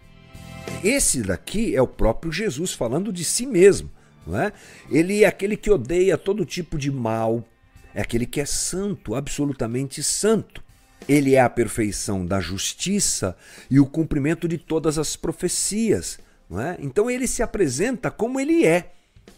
Esse 0.83 1.21
daqui 1.21 1.75
é 1.75 1.81
o 1.81 1.87
próprio 1.87 2.31
Jesus 2.31 2.73
falando 2.73 3.13
de 3.13 3.23
si 3.23 3.45
mesmo. 3.45 3.89
Não 4.25 4.39
é? 4.39 4.53
Ele 4.89 5.23
é 5.23 5.27
aquele 5.27 5.57
que 5.57 5.71
odeia 5.71 6.17
todo 6.17 6.45
tipo 6.45 6.77
de 6.77 6.91
mal, 6.91 7.43
é 7.93 8.01
aquele 8.01 8.25
que 8.25 8.39
é 8.39 8.45
santo, 8.45 9.15
absolutamente 9.15 10.03
santo. 10.03 10.63
Ele 11.07 11.35
é 11.35 11.41
a 11.41 11.49
perfeição 11.49 12.25
da 12.25 12.39
justiça 12.39 13.35
e 13.69 13.79
o 13.79 13.85
cumprimento 13.85 14.47
de 14.47 14.57
todas 14.57 14.97
as 14.97 15.15
profecias. 15.15 16.19
É? 16.59 16.77
Então 16.79 17.09
ele 17.09 17.27
se 17.27 17.41
apresenta 17.41 18.11
como 18.11 18.39
ele 18.39 18.65
é, 18.65 18.91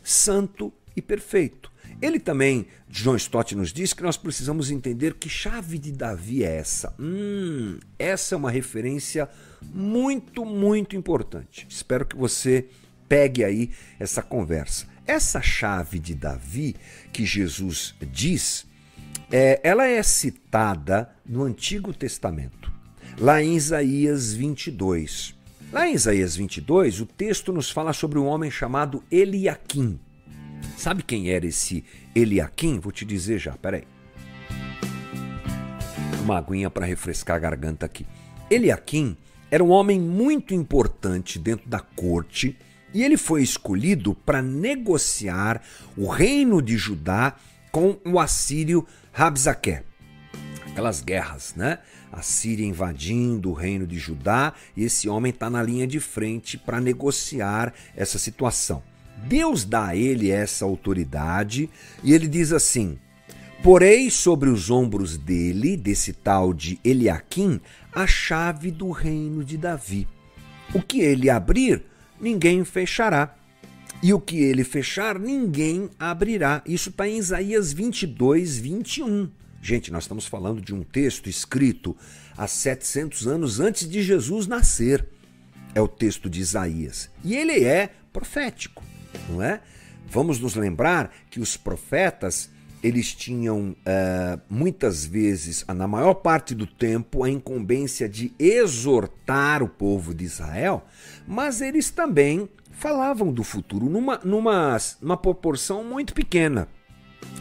santo 0.03 0.73
e 0.95 1.01
perfeito. 1.01 1.71
Ele 2.01 2.19
também, 2.19 2.67
John 2.89 3.15
Stott 3.15 3.55
nos 3.55 3.71
diz 3.71 3.93
que 3.93 4.03
nós 4.03 4.17
precisamos 4.17 4.69
entender 4.71 5.13
que 5.13 5.29
chave 5.29 5.77
de 5.77 5.91
Davi 5.91 6.43
é 6.43 6.57
essa. 6.57 6.93
Hum, 6.99 7.79
essa 7.97 8.35
é 8.35 8.37
uma 8.37 8.51
referência 8.51 9.29
muito, 9.61 10.43
muito 10.43 10.95
importante. 10.95 11.65
Espero 11.69 12.05
que 12.05 12.17
você 12.17 12.67
pegue 13.07 13.43
aí 13.43 13.71
essa 13.99 14.21
conversa. 14.21 14.87
Essa 15.05 15.41
chave 15.41 15.99
de 15.99 16.15
Davi 16.15 16.75
que 17.11 17.25
Jesus 17.25 17.93
diz, 18.11 18.65
é, 19.31 19.59
ela 19.63 19.85
é 19.85 20.01
citada 20.01 21.09
no 21.25 21.43
Antigo 21.43 21.93
Testamento, 21.93 22.71
lá 23.17 23.41
em 23.41 23.55
Isaías 23.55 24.33
22. 24.33 25.35
Lá 25.73 25.87
em 25.87 25.95
Isaías 25.95 26.35
22, 26.35 27.01
o 27.01 27.05
texto 27.07 27.51
nos 27.51 27.71
fala 27.71 27.93
sobre 27.93 28.19
um 28.19 28.27
homem 28.27 28.51
chamado 28.51 29.03
Eliaquim. 29.09 29.99
Sabe 30.77 31.01
quem 31.01 31.31
era 31.31 31.47
esse 31.47 31.83
Eliaquim? 32.13 32.79
Vou 32.79 32.91
te 32.91 33.03
dizer 33.03 33.39
já, 33.39 33.53
peraí. 33.53 33.83
Uma 36.21 36.37
aguinha 36.37 36.69
para 36.69 36.85
refrescar 36.85 37.37
a 37.37 37.39
garganta 37.39 37.87
aqui. 37.87 38.05
Eliaquim 38.51 39.17
era 39.49 39.63
um 39.63 39.71
homem 39.71 39.99
muito 39.99 40.53
importante 40.53 41.39
dentro 41.39 41.67
da 41.67 41.79
corte 41.79 42.55
e 42.93 43.01
ele 43.01 43.17
foi 43.17 43.41
escolhido 43.41 44.13
para 44.13 44.43
negociar 44.43 45.59
o 45.97 46.07
reino 46.07 46.61
de 46.61 46.77
Judá 46.77 47.35
com 47.71 47.97
o 48.05 48.19
assírio 48.19 48.85
Rabzaque. 49.11 49.79
Aquelas 50.73 51.01
guerras, 51.01 51.53
né? 51.55 51.77
A 52.11 52.23
Síria 52.23 52.65
invadindo 52.65 53.51
o 53.51 53.53
reino 53.53 53.85
de 53.85 53.99
Judá 53.99 54.53
e 54.75 54.83
esse 54.83 55.07
homem 55.07 55.29
está 55.29 55.47
na 55.47 55.61
linha 55.61 55.85
de 55.85 55.99
frente 55.99 56.57
para 56.57 56.81
negociar 56.81 57.71
essa 57.95 58.17
situação. 58.17 58.81
Deus 59.27 59.63
dá 59.63 59.89
a 59.89 59.95
ele 59.95 60.31
essa 60.31 60.65
autoridade 60.65 61.69
e 62.03 62.11
ele 62.11 62.27
diz 62.27 62.51
assim: 62.51 62.97
Porei 63.61 64.09
sobre 64.09 64.49
os 64.49 64.71
ombros 64.71 65.15
dele, 65.15 65.77
desse 65.77 66.11
tal 66.11 66.55
de 66.55 66.79
Eliaquim, 66.83 67.61
a 67.93 68.07
chave 68.07 68.71
do 68.71 68.89
reino 68.89 69.43
de 69.43 69.57
Davi. 69.57 70.07
O 70.73 70.81
que 70.81 71.01
ele 71.01 71.29
abrir, 71.29 71.83
ninguém 72.19 72.65
fechará. 72.65 73.35
E 74.01 74.11
o 74.11 74.19
que 74.19 74.37
ele 74.37 74.63
fechar, 74.63 75.19
ninguém 75.19 75.87
abrirá. 75.99 76.63
Isso 76.65 76.89
está 76.89 77.07
em 77.07 77.19
Isaías 77.19 77.71
22, 77.71 78.57
21. 78.57 79.29
Gente, 79.63 79.93
nós 79.93 80.03
estamos 80.03 80.27
falando 80.27 80.59
de 80.59 80.75
um 80.75 80.83
texto 80.83 81.29
escrito 81.29 81.95
há 82.37 82.45
700 82.45 83.25
anos 83.25 83.61
antes 83.61 83.89
de 83.89 84.03
Jesus 84.03 84.45
nascer. 84.45 85.07
É 85.73 85.79
o 85.79 85.87
texto 85.87 86.29
de 86.29 86.41
Isaías. 86.41 87.09
E 87.23 87.33
ele 87.33 87.63
é 87.63 87.89
profético, 88.11 88.83
não 89.29 89.41
é? 89.41 89.61
Vamos 90.05 90.37
nos 90.37 90.55
lembrar 90.55 91.15
que 91.31 91.39
os 91.39 91.55
profetas 91.55 92.49
eles 92.83 93.15
tinham 93.15 93.69
uh, 93.69 94.41
muitas 94.49 95.05
vezes, 95.05 95.65
na 95.73 95.87
maior 95.87 96.15
parte 96.15 96.53
do 96.53 96.67
tempo, 96.67 97.23
a 97.23 97.29
incumbência 97.29 98.09
de 98.09 98.33
exortar 98.37 99.63
o 99.63 99.69
povo 99.69 100.13
de 100.13 100.25
Israel, 100.25 100.83
mas 101.25 101.61
eles 101.61 101.89
também 101.89 102.49
falavam 102.69 103.31
do 103.31 103.45
futuro 103.45 103.89
numa, 103.89 104.19
numa, 104.25 104.77
numa 105.01 105.15
proporção 105.15 105.85
muito 105.85 106.13
pequena. 106.13 106.67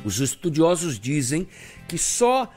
Os 0.05 0.21
estudiosos 0.21 0.99
dizem 0.99 1.47
que 1.87 1.97
só 1.99 2.51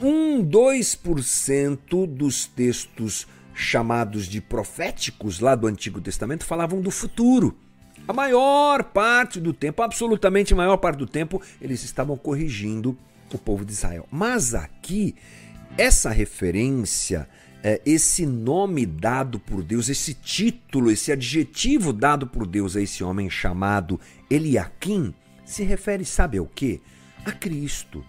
1, 0.00 0.44
2% 0.44 2.06
dos 2.06 2.46
textos 2.46 3.26
chamados 3.54 4.26
de 4.26 4.40
proféticos 4.40 5.40
lá 5.40 5.54
do 5.54 5.66
Antigo 5.66 6.00
Testamento 6.00 6.44
falavam 6.44 6.80
do 6.80 6.90
futuro. 6.90 7.56
A 8.08 8.12
maior 8.12 8.84
parte 8.84 9.38
do 9.38 9.52
tempo, 9.52 9.82
absolutamente 9.82 10.52
a 10.52 10.56
maior 10.56 10.76
parte 10.78 10.98
do 10.98 11.06
tempo, 11.06 11.40
eles 11.60 11.84
estavam 11.84 12.16
corrigindo 12.16 12.96
o 13.32 13.38
povo 13.38 13.64
de 13.64 13.72
Israel. 13.72 14.06
Mas 14.10 14.54
aqui, 14.54 15.14
essa 15.78 16.10
referência, 16.10 17.28
é, 17.62 17.80
esse 17.84 18.26
nome 18.26 18.86
dado 18.86 19.38
por 19.38 19.62
Deus, 19.62 19.88
esse 19.88 20.14
título, 20.14 20.90
esse 20.90 21.12
adjetivo 21.12 21.92
dado 21.92 22.26
por 22.26 22.46
Deus 22.46 22.74
a 22.74 22.80
esse 22.80 23.04
homem 23.04 23.30
chamado 23.30 24.00
Eliakim, 24.28 25.14
se 25.50 25.64
refere, 25.64 26.04
sabe 26.04 26.38
ao 26.38 26.46
que? 26.46 26.80
A 27.24 27.32
Cristo. 27.32 28.04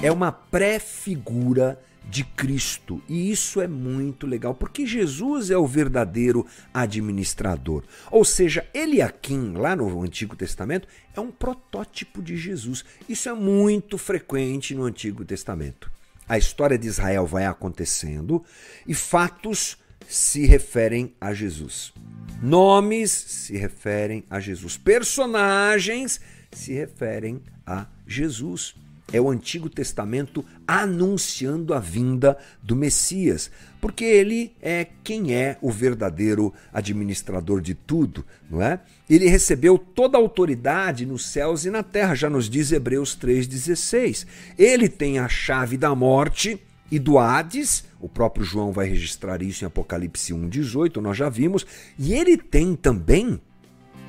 É 0.00 0.12
uma 0.12 0.30
pré-figura 0.30 1.82
de 2.08 2.22
Cristo. 2.22 3.02
E 3.08 3.30
isso 3.30 3.60
é 3.60 3.66
muito 3.66 4.26
legal, 4.26 4.54
porque 4.54 4.86
Jesus 4.86 5.50
é 5.50 5.58
o 5.58 5.66
verdadeiro 5.66 6.46
administrador. 6.72 7.82
Ou 8.12 8.24
seja, 8.24 8.64
Eliakim, 8.72 9.54
lá 9.54 9.74
no 9.74 10.02
Antigo 10.02 10.36
Testamento, 10.36 10.86
é 11.14 11.20
um 11.20 11.32
protótipo 11.32 12.22
de 12.22 12.36
Jesus. 12.36 12.84
Isso 13.08 13.28
é 13.28 13.32
muito 13.32 13.98
frequente 13.98 14.72
no 14.72 14.84
Antigo 14.84 15.24
Testamento. 15.24 15.90
A 16.28 16.38
história 16.38 16.78
de 16.78 16.86
Israel 16.86 17.26
vai 17.26 17.44
acontecendo 17.44 18.44
e 18.86 18.94
fatos 18.94 19.76
se 20.08 20.46
referem 20.46 21.12
a 21.20 21.34
Jesus. 21.34 21.92
Nomes 22.40 23.10
se 23.10 23.56
referem 23.56 24.22
a 24.30 24.38
Jesus. 24.38 24.76
Personagens 24.76 26.20
se 26.52 26.72
referem 26.72 27.40
a 27.66 27.86
Jesus 28.06 28.74
é 29.12 29.20
o 29.20 29.30
Antigo 29.30 29.68
Testamento 29.68 30.44
anunciando 30.66 31.72
a 31.72 31.80
vinda 31.80 32.36
do 32.62 32.76
Messias, 32.76 33.50
porque 33.80 34.04
ele 34.04 34.52
é 34.60 34.86
quem 35.02 35.34
é 35.34 35.56
o 35.62 35.70
verdadeiro 35.70 36.52
administrador 36.72 37.60
de 37.60 37.74
tudo, 37.74 38.24
não 38.50 38.60
é? 38.60 38.80
Ele 39.08 39.28
recebeu 39.28 39.78
toda 39.78 40.18
a 40.18 40.20
autoridade 40.20 41.06
nos 41.06 41.24
céus 41.24 41.64
e 41.64 41.70
na 41.70 41.82
terra, 41.82 42.14
já 42.14 42.28
nos 42.28 42.50
diz 42.50 42.70
Hebreus 42.70 43.16
3:16. 43.16 44.26
Ele 44.58 44.88
tem 44.88 45.18
a 45.18 45.28
chave 45.28 45.78
da 45.78 45.94
morte 45.94 46.60
e 46.90 46.98
do 46.98 47.18
Hades, 47.18 47.84
o 48.00 48.08
próprio 48.08 48.44
João 48.44 48.72
vai 48.72 48.88
registrar 48.88 49.42
isso 49.42 49.64
em 49.64 49.66
Apocalipse 49.66 50.34
1:18, 50.34 51.00
nós 51.00 51.16
já 51.16 51.30
vimos, 51.30 51.66
e 51.98 52.12
ele 52.12 52.36
tem 52.36 52.74
também 52.74 53.40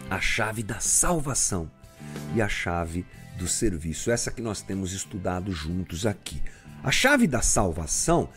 a 0.09 0.19
chave 0.19 0.61
da 0.63 0.79
salvação 0.79 1.69
e 2.35 2.41
a 2.41 2.47
chave 2.47 3.05
do 3.37 3.47
serviço, 3.47 4.11
essa 4.11 4.31
que 4.31 4.41
nós 4.41 4.61
temos 4.61 4.91
estudado 4.91 5.51
juntos 5.51 6.05
aqui. 6.05 6.41
A 6.83 6.91
chave 6.91 7.27
da 7.27 7.41
salvação, 7.41 8.29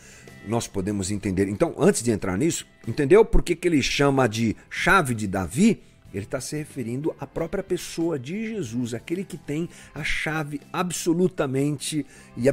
nós 0.47 0.67
podemos 0.67 1.11
entender. 1.11 1.47
Então, 1.47 1.75
antes 1.77 2.03
de 2.03 2.11
entrar 2.11 2.37
nisso, 2.37 2.65
entendeu 2.87 3.23
por 3.23 3.43
que, 3.43 3.55
que 3.55 3.67
ele 3.67 3.81
chama 3.81 4.27
de 4.27 4.55
chave 4.69 5.13
de 5.13 5.27
Davi? 5.27 5.81
Ele 6.13 6.25
está 6.25 6.39
se 6.39 6.55
referindo 6.55 7.13
à 7.19 7.25
própria 7.25 7.63
pessoa 7.63 8.19
de 8.19 8.47
Jesus, 8.47 8.93
aquele 8.93 9.23
que 9.23 9.37
tem 9.37 9.67
a 9.95 10.03
chave 10.03 10.61
absolutamente 10.71 12.05
e 12.37 12.45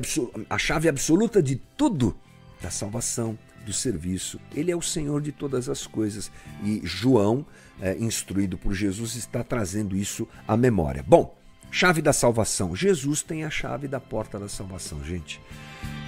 a 0.48 0.58
chave 0.58 0.88
absoluta 0.88 1.42
de 1.42 1.56
tudo 1.76 2.16
da 2.60 2.70
salvação, 2.70 3.38
do 3.64 3.72
serviço. 3.72 4.40
Ele 4.54 4.70
é 4.70 4.76
o 4.76 4.82
Senhor 4.82 5.20
de 5.20 5.32
todas 5.32 5.68
as 5.68 5.86
coisas 5.86 6.30
e 6.64 6.80
João, 6.84 7.44
é, 7.80 7.96
instruído 7.98 8.56
por 8.58 8.74
Jesus, 8.74 9.14
está 9.14 9.42
trazendo 9.42 9.96
isso 9.96 10.26
à 10.46 10.56
memória. 10.56 11.04
Bom, 11.06 11.38
Chave 11.72 12.02
da 12.02 12.12
salvação. 12.12 12.74
Jesus 12.74 13.22
tem 13.22 13.44
a 13.44 13.50
chave 13.50 13.86
da 13.86 14.00
porta 14.00 14.38
da 14.40 14.48
salvação, 14.48 15.04
gente. 15.04 15.40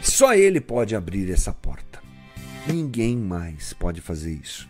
Só 0.03 0.35
ele 0.35 0.61
pode 0.61 0.97
abrir 0.97 1.31
essa 1.31 1.53
porta. 1.53 2.03
Ninguém 2.67 3.17
mais 3.17 3.73
pode 3.73 4.01
fazer 4.01 4.33
isso. 4.33 4.69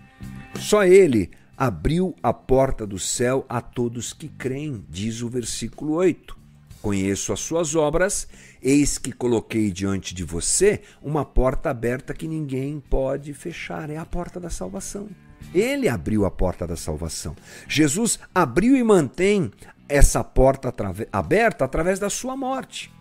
Só 0.60 0.84
ele 0.84 1.30
abriu 1.56 2.14
a 2.22 2.32
porta 2.32 2.86
do 2.86 2.98
céu 2.98 3.46
a 3.48 3.60
todos 3.60 4.12
que 4.12 4.28
creem, 4.28 4.84
diz 4.88 5.22
o 5.22 5.28
versículo 5.30 5.94
8. 5.94 6.41
Conheço 6.82 7.32
as 7.32 7.38
suas 7.38 7.76
obras, 7.76 8.26
eis 8.60 8.98
que 8.98 9.12
coloquei 9.12 9.70
diante 9.70 10.12
de 10.12 10.24
você 10.24 10.82
uma 11.00 11.24
porta 11.24 11.70
aberta 11.70 12.12
que 12.12 12.26
ninguém 12.26 12.80
pode 12.80 13.32
fechar. 13.32 13.88
É 13.88 13.96
a 13.96 14.04
porta 14.04 14.40
da 14.40 14.50
salvação. 14.50 15.08
Ele 15.54 15.88
abriu 15.88 16.24
a 16.24 16.30
porta 16.30 16.66
da 16.66 16.76
salvação. 16.76 17.36
Jesus 17.68 18.18
abriu 18.34 18.76
e 18.76 18.82
mantém 18.82 19.52
essa 19.88 20.24
porta 20.24 20.74
aberta 21.12 21.64
através 21.64 22.00
da 22.00 22.10
sua 22.10 22.36
morte. 22.36 22.92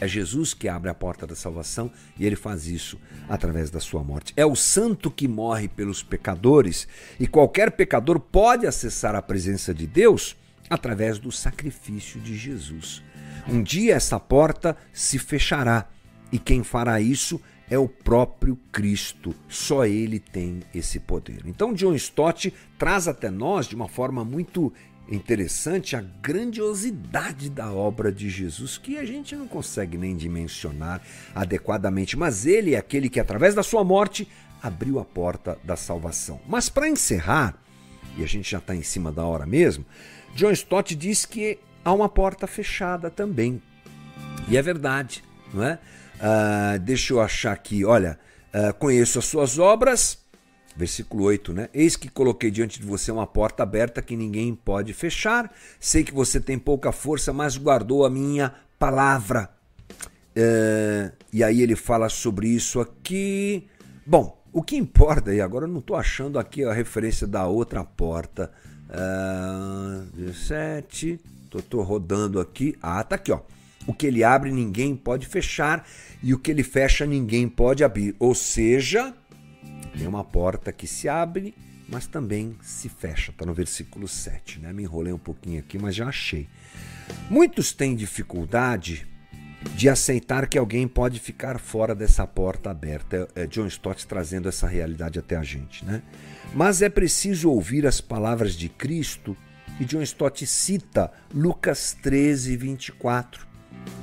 É 0.00 0.08
Jesus 0.08 0.52
que 0.52 0.68
abre 0.68 0.90
a 0.90 0.94
porta 0.94 1.26
da 1.26 1.36
salvação 1.36 1.92
e 2.18 2.26
ele 2.26 2.36
faz 2.36 2.66
isso 2.66 2.98
através 3.28 3.70
da 3.70 3.78
sua 3.78 4.02
morte. 4.02 4.32
É 4.36 4.44
o 4.44 4.56
santo 4.56 5.10
que 5.10 5.28
morre 5.28 5.68
pelos 5.68 6.02
pecadores 6.02 6.88
e 7.20 7.26
qualquer 7.26 7.70
pecador 7.70 8.18
pode 8.18 8.66
acessar 8.66 9.14
a 9.14 9.22
presença 9.22 9.72
de 9.72 9.86
Deus 9.86 10.36
através 10.70 11.18
do 11.18 11.32
sacrifício 11.32 12.20
de 12.20 12.36
Jesus. 12.36 13.02
Um 13.46 13.62
dia 13.62 13.96
essa 13.96 14.20
porta 14.20 14.76
se 14.92 15.18
fechará 15.18 15.88
e 16.30 16.38
quem 16.38 16.62
fará 16.62 17.00
isso 17.00 17.40
é 17.68 17.78
o 17.78 17.88
próprio 17.88 18.56
Cristo. 18.72 19.34
Só 19.48 19.84
ele 19.84 20.18
tem 20.18 20.60
esse 20.74 20.98
poder. 20.98 21.42
Então, 21.46 21.72
John 21.72 21.94
Stott 21.94 22.52
traz 22.78 23.06
até 23.06 23.30
nós, 23.30 23.66
de 23.66 23.76
uma 23.76 23.88
forma 23.88 24.24
muito 24.24 24.72
interessante, 25.08 25.96
a 25.96 26.00
grandiosidade 26.00 27.48
da 27.50 27.72
obra 27.72 28.12
de 28.12 28.28
Jesus, 28.28 28.78
que 28.78 28.96
a 28.96 29.04
gente 29.04 29.34
não 29.34 29.46
consegue 29.46 29.96
nem 29.96 30.16
dimensionar 30.16 31.00
adequadamente. 31.34 32.16
Mas 32.16 32.46
ele 32.46 32.74
é 32.74 32.78
aquele 32.78 33.08
que, 33.08 33.20
através 33.20 33.54
da 33.54 33.62
sua 33.62 33.84
morte, 33.84 34.28
abriu 34.62 34.98
a 34.98 35.04
porta 35.04 35.58
da 35.64 35.76
salvação. 35.76 36.40
Mas 36.48 36.68
para 36.68 36.88
encerrar, 36.88 37.56
e 38.16 38.24
a 38.24 38.26
gente 38.26 38.50
já 38.50 38.58
está 38.58 38.74
em 38.74 38.82
cima 38.82 39.10
da 39.12 39.24
hora 39.24 39.46
mesmo, 39.46 39.84
John 40.34 40.50
Stott 40.52 40.94
diz 40.94 41.24
que 41.24 41.58
há 41.84 41.92
uma 41.92 42.08
porta 42.08 42.46
fechada 42.46 43.10
também. 43.10 43.62
E 44.48 44.56
é 44.56 44.62
verdade, 44.62 45.22
não 45.52 45.62
é? 45.62 45.78
Uh, 46.16 46.78
deixa 46.80 47.12
eu 47.12 47.20
achar 47.20 47.52
aqui, 47.52 47.84
olha. 47.84 48.18
Uh, 48.52 48.74
conheço 48.74 49.18
as 49.18 49.26
suas 49.26 49.58
obras, 49.58 50.18
versículo 50.76 51.24
8, 51.24 51.52
né? 51.52 51.68
Eis 51.72 51.96
que 51.96 52.08
coloquei 52.08 52.50
diante 52.50 52.80
de 52.80 52.86
você 52.86 53.12
uma 53.12 53.26
porta 53.26 53.62
aberta 53.62 54.02
que 54.02 54.16
ninguém 54.16 54.54
pode 54.54 54.92
fechar. 54.92 55.52
Sei 55.78 56.02
que 56.02 56.12
você 56.12 56.40
tem 56.40 56.58
pouca 56.58 56.92
força, 56.92 57.32
mas 57.32 57.56
guardou 57.56 58.04
a 58.04 58.10
minha 58.10 58.52
palavra. 58.78 59.50
Uh, 60.36 61.12
e 61.32 61.42
aí 61.42 61.62
ele 61.62 61.76
fala 61.76 62.08
sobre 62.08 62.48
isso 62.48 62.80
aqui. 62.80 63.68
Bom, 64.06 64.39
o 64.52 64.62
que 64.62 64.76
importa, 64.76 65.34
e 65.34 65.40
agora 65.40 65.64
eu 65.64 65.68
não 65.68 65.78
estou 65.78 65.96
achando 65.96 66.38
aqui 66.38 66.64
a 66.64 66.72
referência 66.72 67.26
da 67.26 67.46
outra 67.46 67.84
porta. 67.84 68.50
Uh, 68.88 70.04
17, 70.16 71.20
tô 71.68 71.82
rodando 71.82 72.40
aqui. 72.40 72.76
Ah, 72.82 73.02
tá 73.04 73.14
aqui, 73.16 73.30
ó. 73.30 73.40
O 73.86 73.94
que 73.94 74.06
ele 74.06 74.24
abre, 74.24 74.50
ninguém 74.50 74.94
pode 74.94 75.26
fechar, 75.26 75.86
e 76.22 76.34
o 76.34 76.38
que 76.38 76.50
ele 76.50 76.62
fecha, 76.62 77.06
ninguém 77.06 77.48
pode 77.48 77.84
abrir. 77.84 78.14
Ou 78.18 78.34
seja, 78.34 79.14
tem 79.96 80.06
uma 80.06 80.24
porta 80.24 80.72
que 80.72 80.86
se 80.86 81.08
abre, 81.08 81.54
mas 81.88 82.06
também 82.06 82.56
se 82.60 82.88
fecha. 82.88 83.30
Está 83.30 83.46
no 83.46 83.54
versículo 83.54 84.06
7. 84.06 84.60
Né? 84.60 84.72
Me 84.72 84.82
enrolei 84.82 85.12
um 85.12 85.18
pouquinho 85.18 85.60
aqui, 85.60 85.78
mas 85.78 85.94
já 85.94 86.08
achei. 86.08 86.48
Muitos 87.28 87.72
têm 87.72 87.96
dificuldade 87.96 89.06
de 89.74 89.88
aceitar 89.88 90.48
que 90.48 90.58
alguém 90.58 90.88
pode 90.88 91.20
ficar 91.20 91.58
fora 91.58 91.94
dessa 91.94 92.26
porta 92.26 92.70
aberta. 92.70 93.28
É 93.34 93.46
John 93.46 93.66
Stott 93.66 94.06
trazendo 94.06 94.48
essa 94.48 94.66
realidade 94.66 95.18
até 95.18 95.36
a 95.36 95.42
gente. 95.42 95.84
Né? 95.84 96.02
Mas 96.54 96.82
é 96.82 96.88
preciso 96.88 97.50
ouvir 97.50 97.86
as 97.86 98.00
palavras 98.00 98.54
de 98.54 98.68
Cristo, 98.68 99.36
e 99.78 99.84
John 99.84 100.02
Stott 100.02 100.46
cita 100.46 101.10
Lucas 101.34 101.96
13, 102.02 102.54
24. 102.56 103.46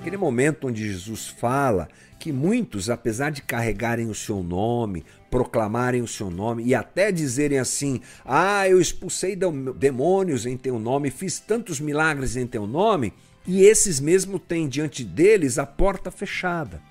Aquele 0.02 0.18
momento 0.18 0.68
onde 0.68 0.88
Jesus 0.88 1.28
fala 1.28 1.88
que 2.20 2.32
muitos, 2.32 2.90
apesar 2.90 3.30
de 3.30 3.44
carregarem 3.44 4.10
o 4.10 4.16
seu 4.16 4.42
nome, 4.42 5.06
proclamarem 5.30 6.02
o 6.02 6.08
seu 6.08 6.32
nome 6.32 6.64
e 6.64 6.74
até 6.74 7.12
dizerem 7.12 7.60
assim: 7.60 8.02
Ah, 8.26 8.68
eu 8.68 8.82
expulsei 8.82 9.38
demônios 9.76 10.48
em 10.48 10.58
teu 10.58 10.80
nome, 10.80 11.12
fiz 11.12 11.40
tantos 11.40 11.80
milagres 11.80 12.36
em 12.36 12.48
teu 12.48 12.66
nome, 12.66 13.14
e 13.48 13.62
esses 13.62 14.00
mesmo 14.00 14.38
têm 14.38 14.68
diante 14.68 15.04
deles 15.04 15.58
a 15.58 15.66
porta 15.66 16.12
fechada. 16.12 16.82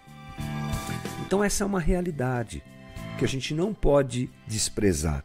Então, 1.27 1.45
essa 1.45 1.63
é 1.63 1.67
uma 1.67 1.81
realidade 1.81 2.63
que 3.19 3.25
a 3.25 3.29
gente 3.29 3.53
não 3.53 3.75
pode 3.75 4.31
desprezar. 4.47 5.23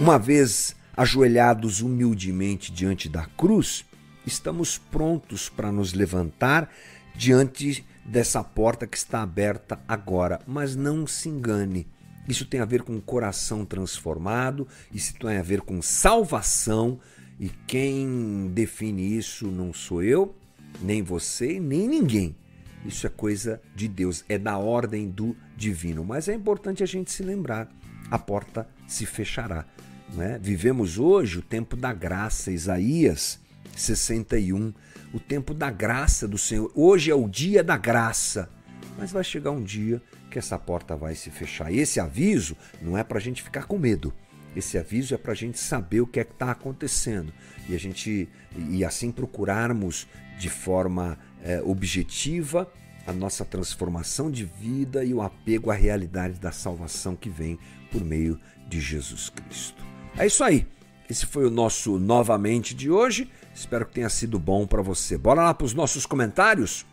Uma 0.00 0.18
vez 0.18 0.74
ajoelhados 0.96 1.82
humildemente 1.82 2.72
diante 2.72 3.08
da 3.08 3.26
cruz, 3.26 3.84
estamos 4.26 4.78
prontos 4.78 5.48
para 5.48 5.70
nos 5.70 5.92
levantar 5.92 6.70
diante 7.14 7.84
dessa 8.04 8.42
porta 8.42 8.86
que 8.86 8.96
está 8.96 9.22
aberta 9.22 9.78
agora. 9.86 10.40
Mas 10.46 10.74
não 10.74 11.06
se 11.06 11.28
engane, 11.28 11.86
isso 12.28 12.44
tem 12.44 12.60
a 12.60 12.64
ver 12.64 12.82
com 12.82 13.00
coração 13.00 13.64
transformado, 13.64 14.66
isso 14.92 15.14
tem 15.14 15.36
a 15.36 15.42
ver 15.42 15.60
com 15.60 15.82
salvação, 15.82 16.98
e 17.40 17.48
quem 17.66 18.50
define 18.52 19.16
isso 19.16 19.46
não 19.46 19.72
sou 19.72 20.02
eu, 20.02 20.36
nem 20.82 21.02
você, 21.02 21.58
nem 21.58 21.88
ninguém. 21.88 22.36
Isso 22.84 23.06
é 23.06 23.10
coisa 23.10 23.62
de 23.74 23.88
Deus, 23.88 24.22
é 24.28 24.36
da 24.36 24.58
ordem 24.58 25.08
do 25.08 25.34
divino. 25.56 26.04
Mas 26.04 26.28
é 26.28 26.34
importante 26.34 26.82
a 26.82 26.86
gente 26.86 27.10
se 27.10 27.22
lembrar: 27.22 27.66
a 28.10 28.18
porta 28.18 28.68
se 28.86 29.06
fechará. 29.06 29.64
Né? 30.12 30.38
Vivemos 30.42 30.98
hoje 30.98 31.38
o 31.38 31.42
tempo 31.42 31.76
da 31.76 31.94
graça, 31.94 32.52
Isaías 32.52 33.40
61, 33.74 34.74
o 35.14 35.18
tempo 35.18 35.54
da 35.54 35.70
graça 35.70 36.28
do 36.28 36.36
Senhor. 36.36 36.70
Hoje 36.74 37.10
é 37.10 37.14
o 37.14 37.26
dia 37.26 37.64
da 37.64 37.78
graça, 37.78 38.50
mas 38.98 39.12
vai 39.12 39.24
chegar 39.24 39.50
um 39.50 39.62
dia 39.62 40.02
que 40.30 40.38
essa 40.38 40.58
porta 40.58 40.94
vai 40.94 41.14
se 41.14 41.30
fechar. 41.30 41.72
E 41.72 41.78
esse 41.78 41.98
aviso 41.98 42.54
não 42.82 42.98
é 42.98 43.02
para 43.02 43.16
a 43.16 43.20
gente 43.20 43.42
ficar 43.42 43.64
com 43.64 43.78
medo. 43.78 44.12
Esse 44.54 44.78
aviso 44.78 45.14
é 45.14 45.18
para 45.18 45.32
a 45.32 45.36
gente 45.36 45.58
saber 45.58 46.00
o 46.00 46.06
que 46.06 46.20
é 46.20 46.24
que 46.24 46.32
está 46.32 46.50
acontecendo 46.50 47.32
e 47.68 47.74
a 47.74 47.78
gente 47.78 48.28
e 48.68 48.84
assim 48.84 49.12
procurarmos 49.12 50.08
de 50.38 50.50
forma 50.50 51.18
é, 51.42 51.60
objetiva 51.62 52.70
a 53.06 53.12
nossa 53.12 53.44
transformação 53.44 54.30
de 54.30 54.44
vida 54.44 55.04
e 55.04 55.14
o 55.14 55.22
apego 55.22 55.70
à 55.70 55.74
realidade 55.74 56.38
da 56.38 56.52
salvação 56.52 57.16
que 57.16 57.28
vem 57.28 57.58
por 57.90 58.04
meio 58.04 58.38
de 58.68 58.80
Jesus 58.80 59.28
Cristo. 59.28 59.84
É 60.16 60.26
isso 60.26 60.44
aí. 60.44 60.66
Esse 61.08 61.26
foi 61.26 61.44
o 61.44 61.50
nosso 61.50 61.98
novamente 61.98 62.74
de 62.74 62.90
hoje. 62.90 63.30
Espero 63.52 63.84
que 63.84 63.94
tenha 63.94 64.08
sido 64.08 64.38
bom 64.38 64.66
para 64.66 64.80
você. 64.80 65.18
Bora 65.18 65.42
lá 65.42 65.52
para 65.52 65.64
os 65.64 65.74
nossos 65.74 66.06
comentários? 66.06 66.86